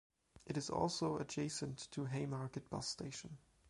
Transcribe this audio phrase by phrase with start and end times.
[0.47, 3.37] It is also adjacent to Haymarket bus station.